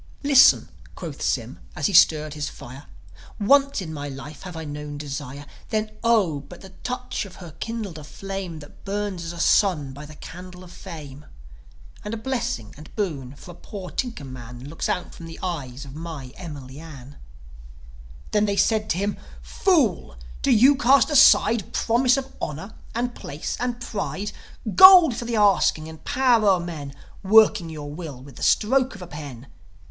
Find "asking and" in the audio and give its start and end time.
25.35-26.03